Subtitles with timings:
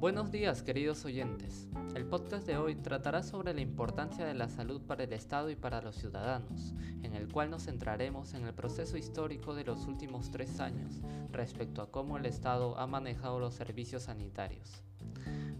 [0.00, 1.66] Buenos días queridos oyentes.
[1.96, 5.56] El podcast de hoy tratará sobre la importancia de la salud para el Estado y
[5.56, 6.72] para los ciudadanos,
[7.02, 11.00] en el cual nos centraremos en el proceso histórico de los últimos tres años
[11.32, 14.84] respecto a cómo el Estado ha manejado los servicios sanitarios.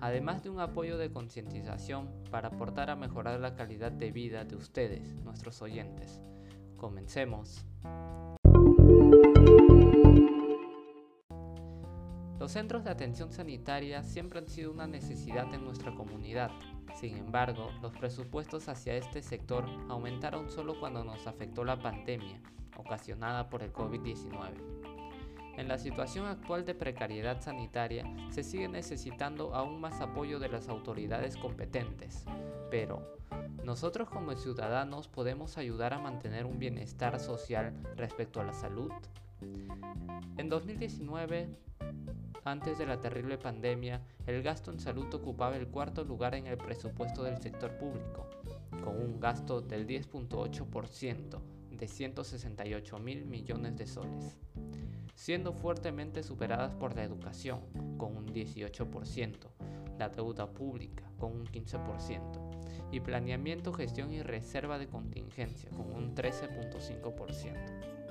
[0.00, 4.56] Además de un apoyo de concientización para aportar a mejorar la calidad de vida de
[4.56, 6.22] ustedes, nuestros oyentes.
[6.78, 7.66] Comencemos.
[12.42, 16.50] Los centros de atención sanitaria siempre han sido una necesidad en nuestra comunidad.
[16.96, 22.40] Sin embargo, los presupuestos hacia este sector aumentaron solo cuando nos afectó la pandemia,
[22.76, 24.54] ocasionada por el COVID-19.
[25.56, 30.68] En la situación actual de precariedad sanitaria, se sigue necesitando aún más apoyo de las
[30.68, 32.24] autoridades competentes,
[32.72, 33.20] pero
[33.62, 38.90] ¿nosotros como ciudadanos podemos ayudar a mantener un bienestar social respecto a la salud?
[40.38, 41.48] En 2019,
[42.44, 46.56] antes de la terrible pandemia, el gasto en salud ocupaba el cuarto lugar en el
[46.56, 48.28] presupuesto del sector público,
[48.82, 54.36] con un gasto del 10.8% de 168 mil millones de soles,
[55.14, 57.60] siendo fuertemente superadas por la educación,
[57.96, 59.36] con un 18%,
[59.98, 62.52] la deuda pública, con un 15%,
[62.90, 68.01] y planeamiento, gestión y reserva de contingencia, con un 13.5%.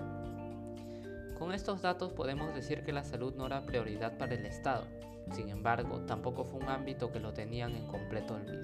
[1.42, 4.86] Con estos datos podemos decir que la salud no era prioridad para el Estado,
[5.31, 8.61] sin embargo, tampoco fue un ámbito que lo tenían en completo olvido.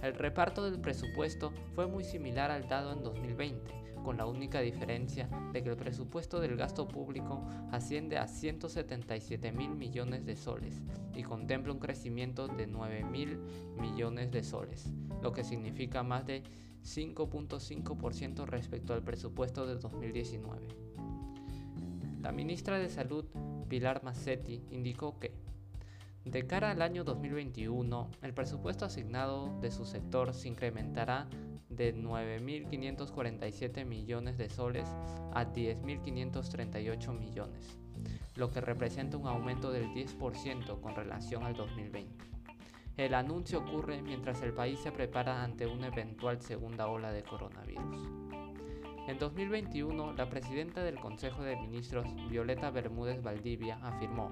[0.00, 3.72] El reparto del presupuesto fue muy similar al dado en 2020,
[4.04, 9.70] con la única diferencia de que el presupuesto del gasto público asciende a 177 mil
[9.70, 10.80] millones de soles
[11.16, 13.36] y contempla un crecimiento de 9 mil
[13.76, 14.92] millones de soles,
[15.24, 16.44] lo que significa más de
[16.84, 20.88] 5.5% respecto al presupuesto de 2019.
[22.20, 23.24] La ministra de Salud,
[23.68, 25.32] Pilar Massetti, indicó que,
[26.24, 31.28] de cara al año 2021, el presupuesto asignado de su sector se incrementará
[31.68, 34.88] de 9.547 millones de soles
[35.32, 37.78] a 10.538 millones,
[38.34, 42.24] lo que representa un aumento del 10% con relación al 2020.
[42.96, 48.27] El anuncio ocurre mientras el país se prepara ante una eventual segunda ola de coronavirus.
[49.08, 54.30] En 2021, la presidenta del Consejo de Ministros, Violeta Bermúdez Valdivia, afirmó,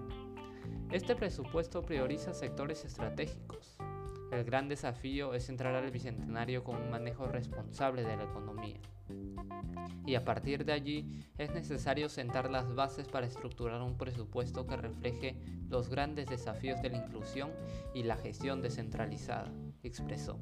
[0.93, 3.79] Este presupuesto prioriza sectores estratégicos.
[4.31, 8.79] El gran desafío es entrar al Bicentenario con un manejo responsable de la economía.
[10.05, 14.77] Y a partir de allí es necesario sentar las bases para estructurar un presupuesto que
[14.77, 17.51] refleje los grandes desafíos de la inclusión
[17.95, 19.51] y la gestión descentralizada,
[19.83, 20.39] expresó.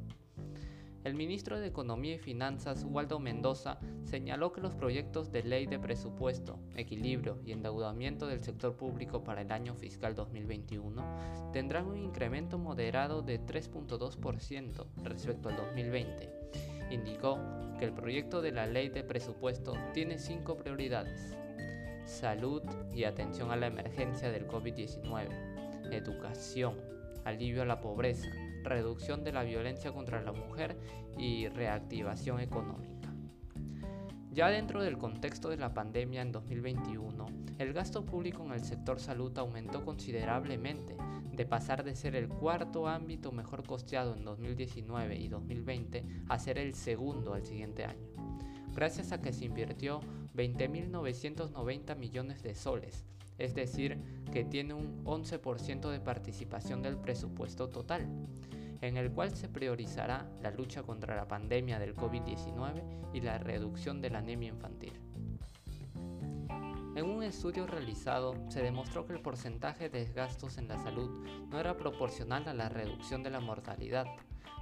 [1.04, 5.78] El ministro de Economía y Finanzas, Waldo Mendoza, señaló que los proyectos de ley de
[5.78, 12.56] presupuesto, equilibrio y endeudamiento del sector público para el año fiscal 2021 tendrán un incremento
[12.56, 16.30] moderado de 3.2% respecto al 2020.
[16.90, 17.38] Indicó
[17.78, 21.36] que el proyecto de la ley de presupuesto tiene cinco prioridades.
[22.06, 22.62] Salud
[22.94, 26.80] y atención a la emergencia del COVID-19, educación,
[27.24, 28.30] alivio a la pobreza,
[28.64, 30.76] reducción de la violencia contra la mujer
[31.18, 32.94] y reactivación económica.
[34.32, 37.26] Ya dentro del contexto de la pandemia en 2021,
[37.58, 40.96] el gasto público en el sector salud aumentó considerablemente,
[41.30, 46.58] de pasar de ser el cuarto ámbito mejor costeado en 2019 y 2020 a ser
[46.58, 48.08] el segundo al siguiente año,
[48.74, 50.00] gracias a que se invirtió
[50.34, 53.04] 20.990 millones de soles,
[53.38, 53.98] es decir,
[54.32, 58.08] que tiene un 11% de participación del presupuesto total,
[58.80, 64.00] en el cual se priorizará la lucha contra la pandemia del COVID-19 y la reducción
[64.00, 64.92] de la anemia infantil.
[66.96, 71.58] En un estudio realizado se demostró que el porcentaje de gastos en la salud no
[71.58, 74.06] era proporcional a la reducción de la mortalidad.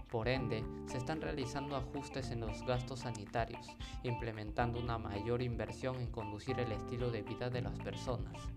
[0.09, 3.67] Por ende, se están realizando ajustes en los gastos sanitarios,
[4.03, 8.53] implementando una mayor inversión en conducir el estilo de vida de las personas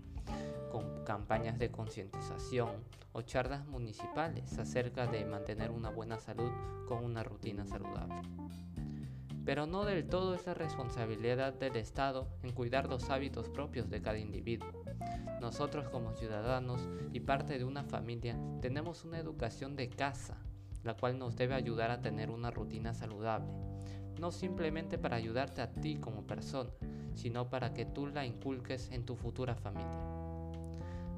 [1.16, 2.68] campañas de concientización
[3.12, 6.50] o charlas municipales acerca de mantener una buena salud
[6.86, 8.20] con una rutina saludable.
[9.46, 14.02] Pero no del todo es la responsabilidad del Estado en cuidar los hábitos propios de
[14.02, 14.68] cada individuo.
[15.40, 20.36] Nosotros como ciudadanos y parte de una familia tenemos una educación de casa,
[20.82, 23.54] la cual nos debe ayudar a tener una rutina saludable,
[24.20, 26.72] no simplemente para ayudarte a ti como persona,
[27.14, 30.15] sino para que tú la inculques en tu futura familia.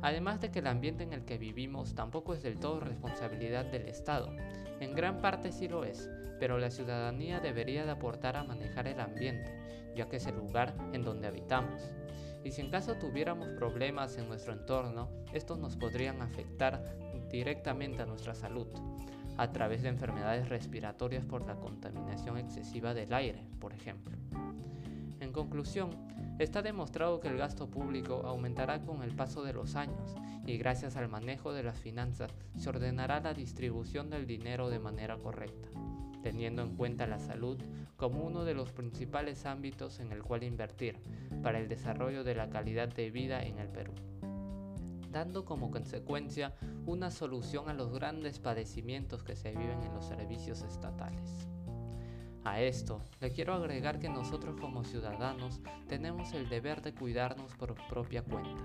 [0.00, 3.88] Además de que el ambiente en el que vivimos tampoco es del todo responsabilidad del
[3.88, 4.30] Estado,
[4.80, 6.08] en gran parte sí lo es,
[6.38, 9.52] pero la ciudadanía debería de aportar a manejar el ambiente,
[9.96, 11.82] ya que es el lugar en donde habitamos.
[12.44, 16.96] Y si en caso tuviéramos problemas en nuestro entorno, estos nos podrían afectar
[17.30, 18.68] directamente a nuestra salud,
[19.36, 24.16] a través de enfermedades respiratorias por la contaminación excesiva del aire, por ejemplo.
[25.20, 25.90] En conclusión,
[26.38, 30.14] está demostrado que el gasto público aumentará con el paso de los años
[30.46, 35.18] y gracias al manejo de las finanzas se ordenará la distribución del dinero de manera
[35.18, 35.68] correcta,
[36.22, 37.58] teniendo en cuenta la salud
[37.96, 41.00] como uno de los principales ámbitos en el cual invertir
[41.42, 43.92] para el desarrollo de la calidad de vida en el Perú
[45.10, 46.54] dando como consecuencia
[46.86, 51.48] una solución a los grandes padecimientos que se viven en los servicios estatales.
[52.48, 57.74] A esto le quiero agregar que nosotros como ciudadanos tenemos el deber de cuidarnos por
[57.88, 58.62] propia cuenta,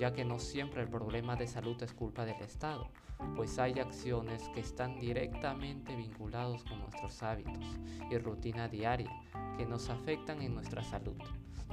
[0.00, 2.88] ya que no siempre el problema de salud es culpa del Estado,
[3.36, 7.64] pues hay acciones que están directamente vinculados con nuestros hábitos
[8.10, 9.12] y rutina diaria
[9.56, 11.16] que nos afectan en nuestra salud,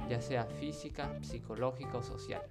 [0.08, 2.42] ya sea física, psicológica o social.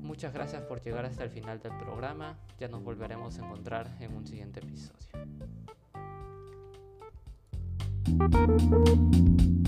[0.00, 4.16] Muchas gracias por llegar hasta el final del programa, ya nos volveremos a encontrar en
[4.16, 5.43] un siguiente episodio.
[8.18, 9.63] Thank you.